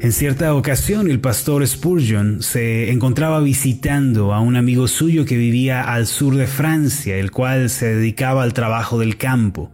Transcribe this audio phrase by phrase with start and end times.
[0.00, 5.82] En cierta ocasión el pastor Spurgeon se encontraba visitando a un amigo suyo que vivía
[5.82, 9.72] al sur de Francia, el cual se dedicaba al trabajo del campo.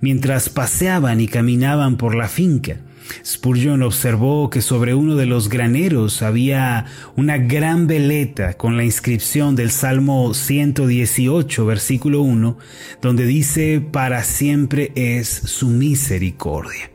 [0.00, 2.76] Mientras paseaban y caminaban por la finca,
[3.24, 6.86] Spurgeon observó que sobre uno de los graneros había
[7.16, 12.58] una gran veleta con la inscripción del Salmo 118, versículo 1,
[13.02, 16.93] donde dice, para siempre es su misericordia.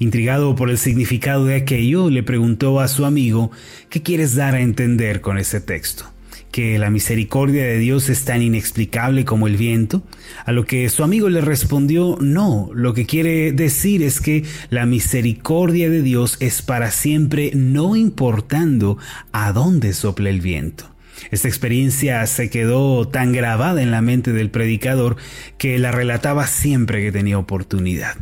[0.00, 3.50] Intrigado por el significado de aquello, le preguntó a su amigo,
[3.90, 6.04] ¿qué quieres dar a entender con ese texto?
[6.52, 10.04] ¿Que la misericordia de Dios es tan inexplicable como el viento?
[10.44, 14.86] A lo que su amigo le respondió, no, lo que quiere decir es que la
[14.86, 18.98] misericordia de Dios es para siempre, no importando
[19.32, 20.84] a dónde sople el viento.
[21.30, 25.16] Esta experiencia se quedó tan grabada en la mente del predicador
[25.58, 28.16] que la relataba siempre que tenía oportunidad.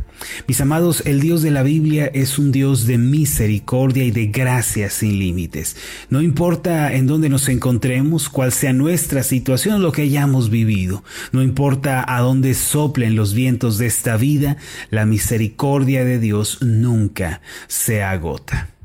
[0.47, 4.89] Mis amados, el Dios de la Biblia es un Dios de misericordia y de gracia
[4.89, 5.77] sin límites.
[6.09, 11.03] No importa en dónde nos encontremos, cuál sea nuestra situación, lo que hayamos vivido.
[11.31, 14.57] No importa a dónde soplen los vientos de esta vida,
[14.89, 18.76] la misericordia de Dios nunca se agota.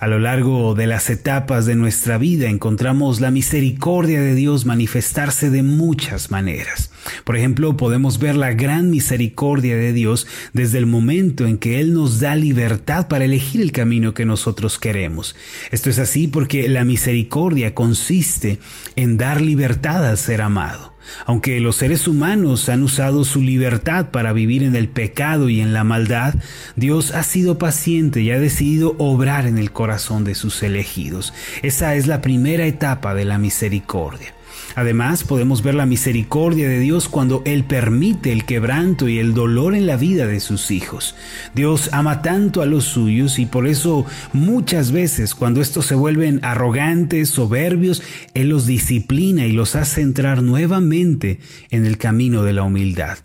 [0.00, 5.50] A lo largo de las etapas de nuestra vida encontramos la misericordia de Dios manifestarse
[5.50, 6.90] de muchas maneras.
[7.24, 11.94] Por ejemplo, podemos ver la gran misericordia de Dios desde el momento en que Él
[11.94, 15.36] nos da libertad para elegir el camino que nosotros queremos.
[15.70, 18.58] Esto es así porque la misericordia consiste
[18.96, 20.97] en dar libertad al ser amado.
[21.26, 25.72] Aunque los seres humanos han usado su libertad para vivir en el pecado y en
[25.72, 26.34] la maldad,
[26.76, 31.32] Dios ha sido paciente y ha decidido obrar en el corazón de sus elegidos.
[31.62, 34.37] Esa es la primera etapa de la misericordia.
[34.78, 39.74] Además, podemos ver la misericordia de Dios cuando Él permite el quebranto y el dolor
[39.74, 41.16] en la vida de sus hijos.
[41.52, 46.38] Dios ama tanto a los suyos y por eso muchas veces cuando estos se vuelven
[46.44, 51.40] arrogantes, soberbios, Él los disciplina y los hace entrar nuevamente
[51.70, 53.18] en el camino de la humildad.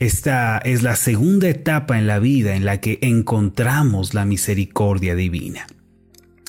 [0.00, 5.66] Esta es la segunda etapa en la vida en la que encontramos la misericordia divina.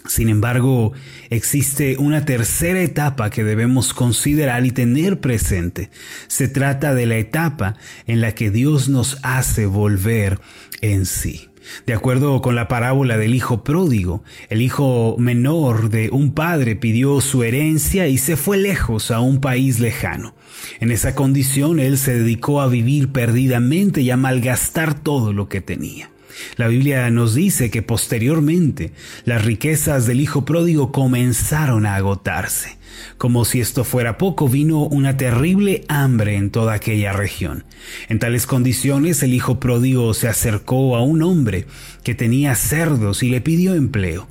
[0.10, 0.92] Sin embargo,
[1.30, 5.92] existe una tercera etapa que debemos considerar y tener presente.
[6.28, 7.76] Se trata de la etapa
[8.08, 10.40] en la que Dios nos hace volver
[10.82, 11.50] en sí.
[11.86, 17.22] De acuerdo con la parábola del hijo pródigo, el hijo menor de un padre pidió
[17.22, 20.34] su herencia y se fue lejos a un país lejano.
[20.80, 25.62] En esa condición él se dedicó a vivir perdidamente y a malgastar todo lo que
[25.62, 26.10] tenía.
[26.56, 28.92] La Biblia nos dice que posteriormente
[29.26, 32.80] las riquezas del Hijo pródigo comenzaron a agotarse.
[33.18, 37.66] Como si esto fuera poco, vino una terrible hambre en toda aquella región.
[38.08, 41.66] En tales condiciones el hijo pródigo se acercó a un hombre
[42.04, 44.28] que tenía cerdos y le pidió empleo.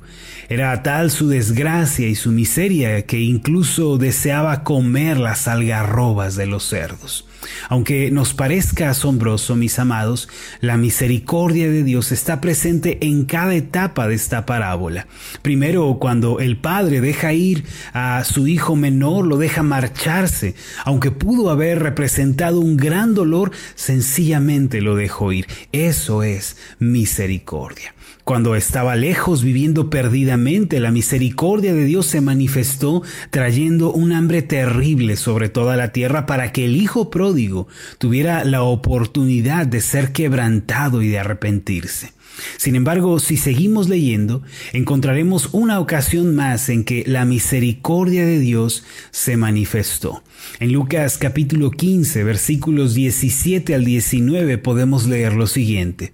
[0.49, 6.63] Era tal su desgracia y su miseria que incluso deseaba comer las algarrobas de los
[6.63, 7.28] cerdos.
[7.67, 10.29] Aunque nos parezca asombroso, mis amados,
[10.61, 15.07] la misericordia de Dios está presente en cada etapa de esta parábola.
[15.41, 20.55] Primero, cuando el padre deja ir a su hijo menor, lo deja marcharse,
[20.85, 25.47] aunque pudo haber representado un gran dolor, sencillamente lo dejó ir.
[25.71, 27.93] Eso es misericordia.
[28.29, 33.01] Cuando estaba lejos viviendo perdidamente, la misericordia de Dios se manifestó
[33.31, 37.67] trayendo un hambre terrible sobre toda la tierra para que el Hijo pródigo
[37.97, 42.13] tuviera la oportunidad de ser quebrantado y de arrepentirse.
[42.57, 48.83] Sin embargo, si seguimos leyendo, encontraremos una ocasión más en que la misericordia de Dios
[49.09, 50.21] se manifestó.
[50.59, 56.13] En Lucas capítulo 15, versículos 17 al 19 podemos leer lo siguiente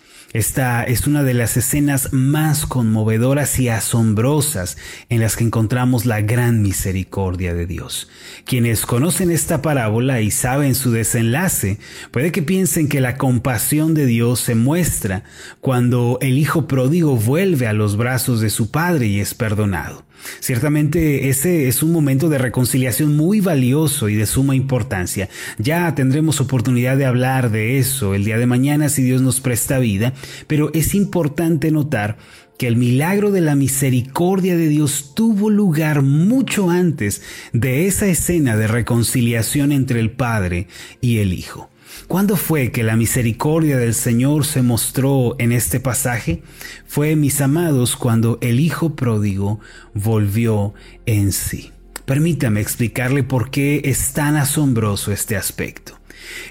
[0.33, 4.77] Esta es una de las escenas más conmovedoras y asombrosas
[5.09, 8.07] en las que encontramos la gran misericordia de Dios.
[8.45, 11.79] Quienes conocen esta parábola y saben su desenlace,
[12.11, 15.23] puede que piensen que la compasión de Dios se muestra
[15.59, 20.05] cuando el hijo pródigo vuelve a los brazos de su padre y es perdonado.
[20.39, 25.29] Ciertamente ese es un momento de reconciliación muy valioso y de suma importancia.
[25.57, 29.79] Ya tendremos oportunidad de hablar de eso el día de mañana si Dios nos presta
[29.79, 30.13] vida,
[30.47, 32.17] pero es importante notar
[32.61, 37.23] que el milagro de la misericordia de Dios tuvo lugar mucho antes
[37.53, 40.67] de esa escena de reconciliación entre el Padre
[41.01, 41.70] y el Hijo.
[42.07, 46.41] ¿Cuándo fue que la misericordia del Señor se mostró en este pasaje?
[46.85, 49.59] Fue, mis amados, cuando el Hijo pródigo
[49.93, 50.73] volvió
[51.05, 51.71] en sí.
[52.05, 55.97] Permítame explicarle por qué es tan asombroso este aspecto.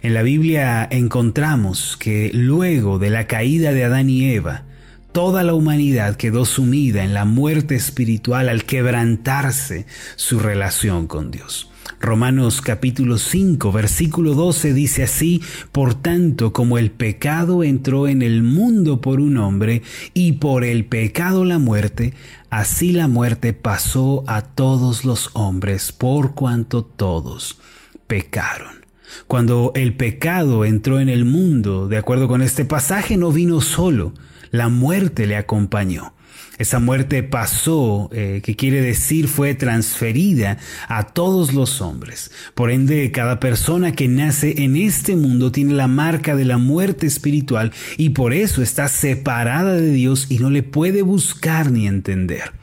[0.03, 4.65] En la Biblia encontramos que luego de la caída de Adán y Eva,
[5.13, 11.71] toda la humanidad quedó sumida en la muerte espiritual al quebrantarse su relación con Dios.
[12.02, 18.43] Romanos capítulo 5 versículo 12 dice así, por tanto como el pecado entró en el
[18.43, 19.82] mundo por un hombre
[20.14, 22.14] y por el pecado la muerte,
[22.49, 27.58] así la muerte pasó a todos los hombres por cuanto todos
[28.06, 28.87] pecaron.
[29.26, 34.14] Cuando el pecado entró en el mundo, de acuerdo con este pasaje, no vino solo,
[34.50, 36.14] la muerte le acompañó.
[36.61, 40.59] Esa muerte pasó, eh, que quiere decir fue transferida
[40.89, 42.31] a todos los hombres.
[42.55, 47.07] Por ende, cada persona que nace en este mundo tiene la marca de la muerte
[47.07, 52.60] espiritual y por eso está separada de Dios y no le puede buscar ni entender.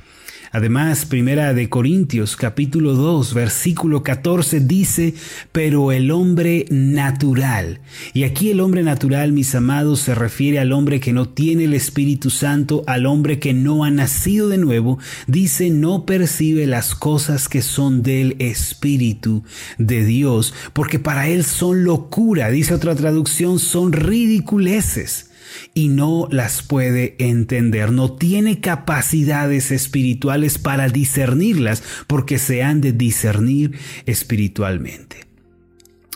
[0.57, 5.13] Además, Primera de Corintios capítulo 2 versículo 14 dice,
[5.51, 7.79] pero el hombre natural.
[8.15, 11.75] Y aquí el hombre natural, mis amados, se refiere al hombre que no tiene el
[11.75, 17.49] Espíritu Santo, al hombre que no ha nacido de nuevo, dice, no percibe las cosas
[17.49, 19.43] que son del Espíritu
[19.77, 25.26] de Dios, porque para él son locura, dice otra traducción, son ridiculeces
[25.73, 32.93] y no las puede entender, no tiene capacidades espirituales para discernirlas porque se han de
[32.93, 35.27] discernir espiritualmente.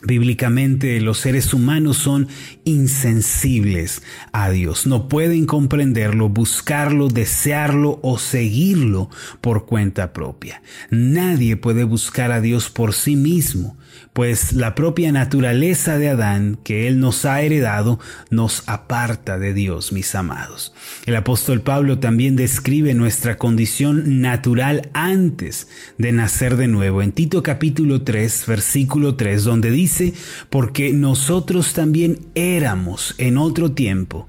[0.04, 2.28] Bíblicamente los seres humanos son
[2.64, 4.02] insensibles
[4.32, 10.64] a Dios, no pueden comprenderlo, buscarlo, desearlo o seguirlo por cuenta propia.
[10.90, 13.78] Nadie puede buscar a Dios por sí mismo,
[14.14, 18.00] pues la propia naturaleza de Adán que Él nos ha heredado
[18.30, 20.74] nos aparta de Dios, mis amados.
[21.06, 25.68] El apóstol Pablo también describe nuestra condición natural antes
[25.98, 30.14] de nacer de nuevo en Tito capítulo 3, versículo 3, donde dice,
[30.50, 34.28] porque nosotros también éramos en otro tiempo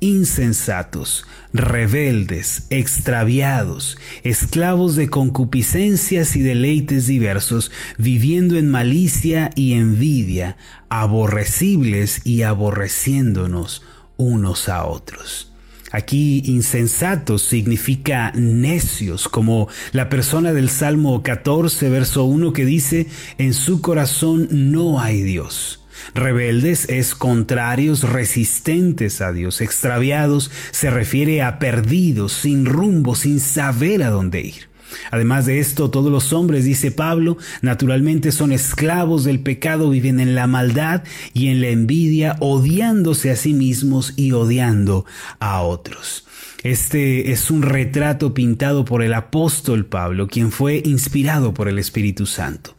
[0.00, 10.56] insensatos, rebeldes, extraviados, esclavos de concupiscencias y deleites diversos, viviendo en malicia y envidia,
[10.88, 13.82] aborrecibles y aborreciéndonos
[14.16, 15.52] unos a otros.
[15.94, 23.06] Aquí insensatos significa necios, como la persona del Salmo 14, verso 1 que dice,
[23.38, 25.83] en su corazón no hay Dios.
[26.14, 29.60] Rebeldes es contrarios, resistentes a Dios.
[29.60, 34.74] Extraviados se refiere a perdidos, sin rumbo, sin saber a dónde ir.
[35.10, 40.34] Además de esto, todos los hombres, dice Pablo, naturalmente son esclavos del pecado, viven en
[40.34, 41.02] la maldad
[41.32, 45.04] y en la envidia, odiándose a sí mismos y odiando
[45.40, 46.26] a otros.
[46.62, 52.26] Este es un retrato pintado por el apóstol Pablo, quien fue inspirado por el Espíritu
[52.26, 52.73] Santo.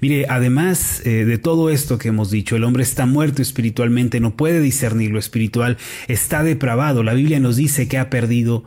[0.00, 4.36] Mire, además eh, de todo esto que hemos dicho, el hombre está muerto espiritualmente, no
[4.36, 5.78] puede discernir lo espiritual,
[6.08, 7.02] está depravado.
[7.02, 8.64] La Biblia nos dice que ha perdido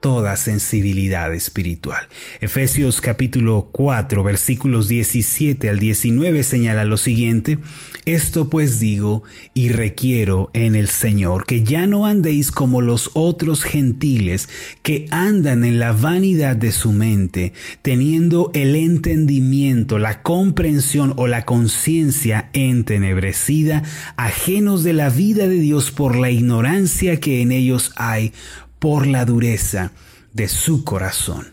[0.00, 2.08] toda sensibilidad espiritual.
[2.40, 7.58] Efesios capítulo 4 versículos 17 al 19 señala lo siguiente,
[8.04, 9.24] esto pues digo
[9.54, 14.48] y requiero en el Señor que ya no andéis como los otros gentiles
[14.82, 17.52] que andan en la vanidad de su mente,
[17.82, 23.82] teniendo el entendimiento, la comprensión o la conciencia entenebrecida,
[24.16, 28.32] ajenos de la vida de Dios por la ignorancia que en ellos hay
[28.78, 29.92] por la dureza
[30.32, 31.48] de su corazón,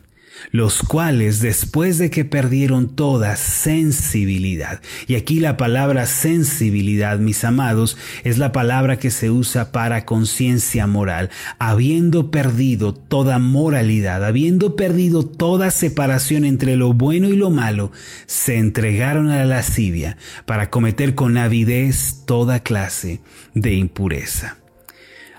[0.52, 7.98] los cuales después de que perdieron toda sensibilidad, y aquí la palabra sensibilidad, mis amados,
[8.24, 15.26] es la palabra que se usa para conciencia moral, habiendo perdido toda moralidad, habiendo perdido
[15.26, 17.92] toda separación entre lo bueno y lo malo,
[18.26, 23.22] se entregaron a la lascivia para cometer con avidez toda clase
[23.54, 24.58] de impureza.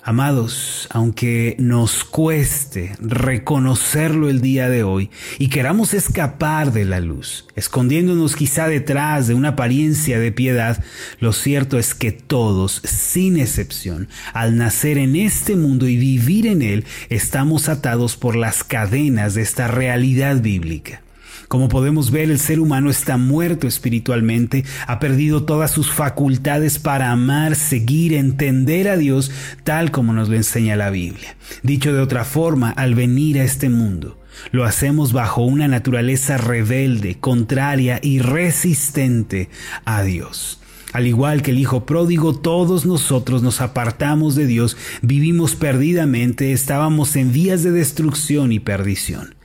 [0.08, 5.10] Amados, aunque nos cueste reconocerlo el día de hoy
[5.40, 10.80] y queramos escapar de la luz, escondiéndonos quizá detrás de una apariencia de piedad,
[11.18, 16.62] lo cierto es que todos, sin excepción, al nacer en este mundo y vivir en
[16.62, 21.02] él, estamos atados por las cadenas de esta realidad bíblica.
[21.48, 27.12] Como podemos ver, el ser humano está muerto espiritualmente, ha perdido todas sus facultades para
[27.12, 29.30] amar, seguir, entender a Dios
[29.62, 31.36] tal como nos lo enseña la Biblia.
[31.62, 34.18] Dicho de otra forma, al venir a este mundo,
[34.50, 39.48] lo hacemos bajo una naturaleza rebelde, contraria y resistente
[39.84, 40.60] a Dios.
[40.92, 47.14] Al igual que el Hijo pródigo, todos nosotros nos apartamos de Dios, vivimos perdidamente, estábamos
[47.16, 49.35] en vías de destrucción y perdición.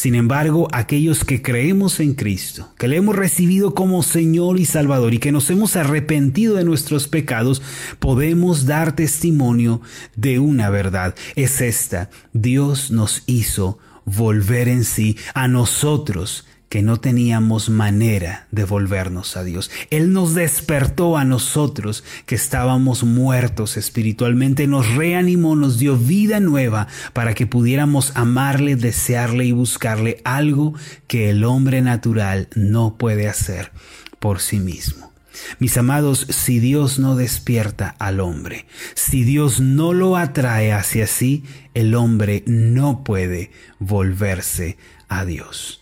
[0.00, 5.12] Sin embargo, aquellos que creemos en Cristo, que le hemos recibido como Señor y Salvador
[5.12, 7.60] y que nos hemos arrepentido de nuestros pecados,
[7.98, 9.82] podemos dar testimonio
[10.16, 11.14] de una verdad.
[11.36, 18.64] Es esta, Dios nos hizo volver en sí a nosotros que no teníamos manera de
[18.64, 19.72] volvernos a Dios.
[19.90, 26.86] Él nos despertó a nosotros que estábamos muertos espiritualmente, nos reanimó, nos dio vida nueva
[27.12, 30.74] para que pudiéramos amarle, desearle y buscarle algo
[31.08, 33.72] que el hombre natural no puede hacer
[34.20, 35.12] por sí mismo.
[35.58, 41.42] Mis amados, si Dios no despierta al hombre, si Dios no lo atrae hacia sí,
[41.74, 43.50] el hombre no puede
[43.80, 44.76] volverse
[45.08, 45.79] a Dios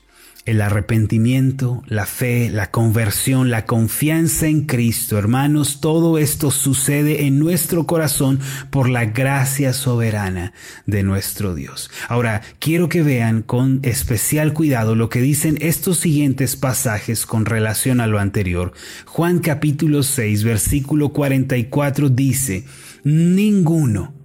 [0.48, 5.18] el arrepentimiento, la fe, la conversión, la confianza en Cristo.
[5.18, 8.40] Hermanos, todo esto sucede en nuestro corazón
[8.70, 10.54] por la gracia soberana
[10.86, 11.90] de nuestro Dios.
[12.08, 18.00] Ahora, quiero que vean con especial cuidado lo que dicen estos siguientes pasajes con relación
[18.00, 18.72] a lo anterior.
[19.04, 22.64] Juan capítulo 6, versículo 44 dice,
[23.04, 24.17] ninguno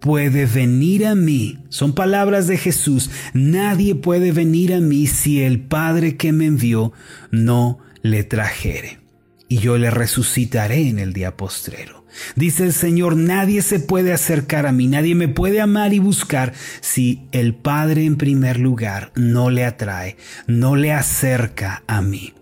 [0.00, 1.58] puede venir a mí.
[1.68, 3.10] Son palabras de Jesús.
[3.32, 6.92] Nadie puede venir a mí si el Padre que me envió
[7.30, 8.98] no le trajere.
[9.48, 12.00] Y yo le resucitaré en el día postrero.
[12.34, 16.52] Dice el Señor, nadie se puede acercar a mí, nadie me puede amar y buscar
[16.80, 20.16] si el Padre en primer lugar no le atrae,
[20.46, 22.34] no le acerca a mí.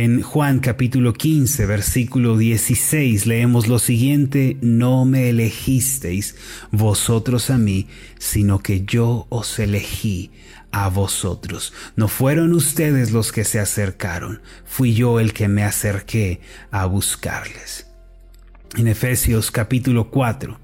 [0.00, 6.36] En Juan capítulo 15, versículo 16 leemos lo siguiente, no me elegisteis
[6.70, 10.30] vosotros a mí, sino que yo os elegí
[10.70, 11.72] a vosotros.
[11.96, 17.88] No fueron ustedes los que se acercaron, fui yo el que me acerqué a buscarles.
[18.76, 20.60] En Efesios capítulo 4,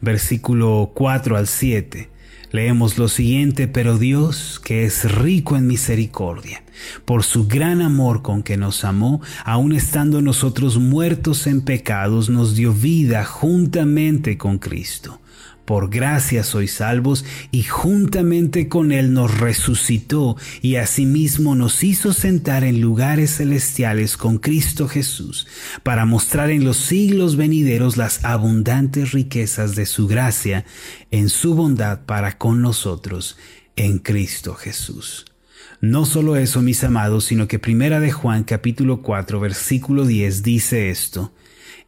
[0.00, 2.08] versículo 4 al 7,
[2.50, 6.62] leemos lo siguiente, pero Dios, que es rico en misericordia,
[7.04, 12.54] por su gran amor con que nos amó, aun estando nosotros muertos en pecados, nos
[12.54, 15.20] dio vida juntamente con Cristo
[15.68, 22.64] por gracia sois salvos, y juntamente con Él nos resucitó y asimismo nos hizo sentar
[22.64, 25.46] en lugares celestiales con Cristo Jesús,
[25.82, 30.64] para mostrar en los siglos venideros las abundantes riquezas de su gracia
[31.10, 33.36] en su bondad para con nosotros
[33.76, 35.26] en Cristo Jesús.
[35.82, 40.88] No solo eso, mis amados, sino que Primera de Juan capítulo 4 versículo 10 dice
[40.88, 41.34] esto,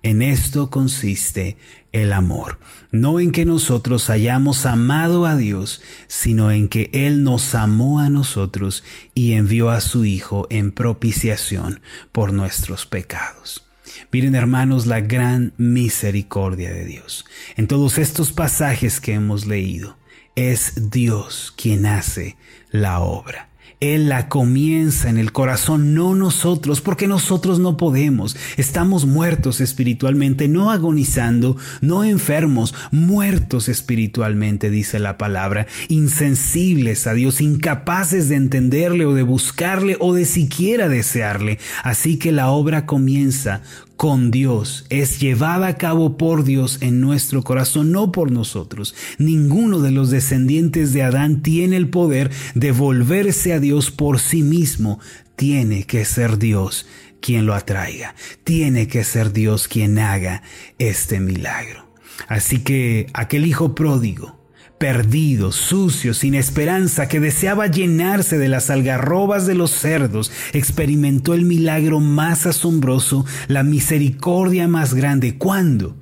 [0.02, 1.58] en esto consiste
[1.92, 2.58] el amor,
[2.90, 8.08] no en que nosotros hayamos amado a Dios, sino en que Él nos amó a
[8.08, 8.82] nosotros
[9.14, 11.80] y envió a su Hijo en propiciación
[12.12, 13.66] por nuestros pecados.
[14.12, 17.26] Miren hermanos la gran misericordia de Dios.
[17.56, 19.98] En todos estos pasajes que hemos leído,
[20.36, 22.36] es Dios quien hace
[22.70, 23.49] la obra.
[23.80, 28.36] Él la comienza en el corazón, no nosotros, porque nosotros no podemos.
[28.58, 37.40] Estamos muertos espiritualmente, no agonizando, no enfermos, muertos espiritualmente, dice la palabra, insensibles a Dios,
[37.40, 41.58] incapaces de entenderle o de buscarle o de siquiera desearle.
[41.82, 43.62] Así que la obra comienza
[44.00, 48.94] con Dios, es llevada a cabo por Dios en nuestro corazón, no por nosotros.
[49.18, 54.42] Ninguno de los descendientes de Adán tiene el poder de volverse a Dios por sí
[54.42, 55.00] mismo.
[55.36, 56.86] Tiene que ser Dios
[57.20, 58.14] quien lo atraiga.
[58.42, 60.42] Tiene que ser Dios quien haga
[60.78, 61.86] este milagro.
[62.26, 64.39] Así que aquel hijo pródigo,
[64.80, 71.44] perdido, sucio, sin esperanza, que deseaba llenarse de las algarrobas de los cerdos, experimentó el
[71.44, 75.36] milagro más asombroso, la misericordia más grande.
[75.36, 75.96] ¿Cuándo?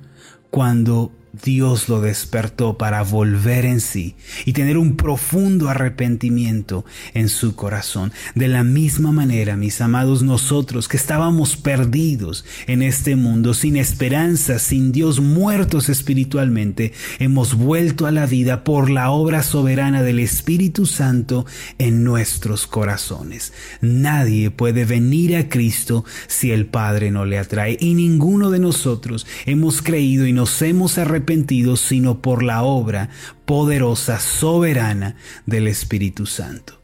[0.49, 1.11] Cuando
[1.43, 4.15] Dios lo despertó para volver en sí
[4.45, 8.11] y tener un profundo arrepentimiento en su corazón.
[8.35, 14.59] De la misma manera, mis amados, nosotros que estábamos perdidos en este mundo, sin esperanza,
[14.59, 20.85] sin Dios, muertos espiritualmente, hemos vuelto a la vida por la obra soberana del Espíritu
[20.85, 21.45] Santo
[21.77, 23.53] en nuestros corazones.
[23.81, 29.25] Nadie puede venir a Cristo si el Padre no le atrae y ninguno de nosotros
[29.45, 31.28] hemos creído y nos hemos arrepentido
[31.77, 33.09] sino por la obra
[33.45, 36.78] poderosa, soberana del Espíritu Santo.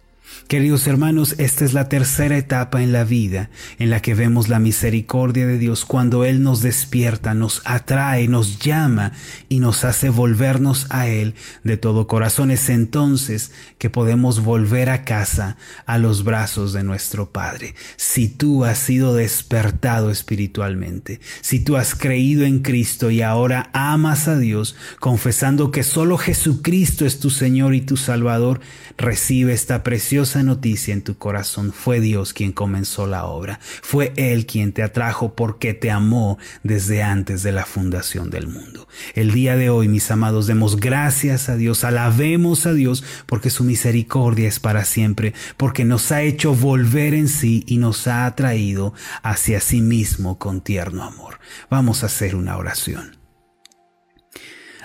[0.47, 3.49] Queridos hermanos, esta es la tercera etapa en la vida
[3.79, 8.59] en la que vemos la misericordia de Dios cuando Él nos despierta, nos atrae, nos
[8.59, 9.11] llama
[9.49, 11.33] y nos hace volvernos a Él
[11.63, 12.51] de todo corazón.
[12.51, 17.73] Es entonces que podemos volver a casa, a los brazos de nuestro Padre.
[17.95, 24.27] Si tú has sido despertado espiritualmente, si tú has creído en Cristo y ahora amas
[24.27, 28.59] a Dios, confesando que solo Jesucristo es tu Señor y tu Salvador,
[28.95, 31.71] recibe esta preciosa noticia en tu corazón.
[31.73, 33.59] Fue Dios quien comenzó la obra.
[33.81, 38.87] Fue Él quien te atrajo porque te amó desde antes de la fundación del mundo.
[39.13, 43.63] El día de hoy, mis amados, demos gracias a Dios, alabemos a Dios porque su
[43.63, 48.93] misericordia es para siempre, porque nos ha hecho volver en sí y nos ha atraído
[49.23, 51.39] hacia sí mismo con tierno amor.
[51.69, 53.17] Vamos a hacer una oración.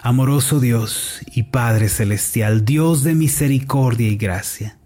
[0.03, 4.79] Amoroso Dios y Padre Celestial, Dios de misericordia y gracia,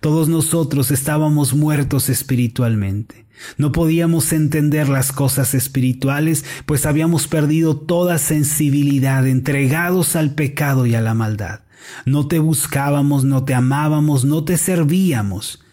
[0.00, 3.26] todos nosotros estábamos muertos espiritualmente.
[3.58, 10.94] No podíamos entender las cosas espirituales, pues habíamos perdido toda sensibilidad, entregados al pecado y
[10.94, 11.60] a la maldad.
[12.04, 15.65] No te buscábamos, no te amábamos, no te servíamos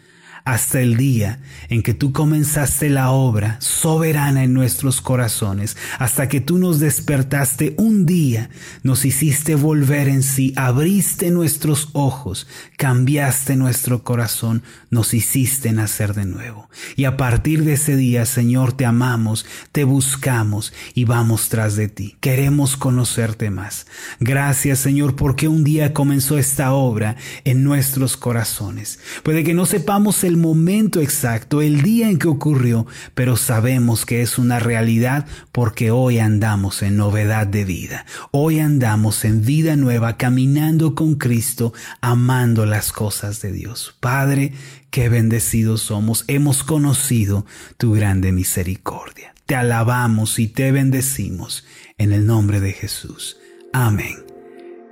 [0.46, 6.42] hasta el día en que tú comenzaste la obra soberana en nuestros corazones, hasta que
[6.42, 8.50] tú nos despertaste un día,
[8.84, 12.48] nos hiciste volver en sí, abriste nuestros ojos,
[12.78, 16.70] cambiaste nuestro corazón, nos hiciste nacer de nuevo.
[16.96, 21.88] Y a partir de ese día, Señor, te amamos, te buscamos y vamos tras de
[21.88, 22.18] ti.
[22.20, 23.88] Queremos conocerte más.
[24.20, 29.00] Gracias, Señor, porque un día comenzó esta obra en nuestros corazones.
[29.24, 34.04] Puede que no sepamos el el momento exacto, el día en que ocurrió, pero sabemos
[34.04, 38.08] que es una realidad porque hoy andamos en novedad de vida.
[38.32, 41.72] Hoy andamos en vida nueva, caminando con Cristo,
[42.02, 43.96] amando las cosas de Dios.
[44.00, 44.54] Padre,
[44.90, 46.26] qué bendecidos somos.
[46.28, 47.46] Hemos conocido
[47.78, 49.36] tu grande misericordia.
[49.46, 51.64] Te alabamos y te bendecimos
[52.00, 53.38] en el nombre de Jesús.
[53.72, 54.26] Amén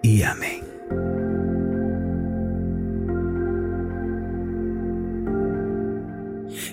[0.04, 1.31] y amén.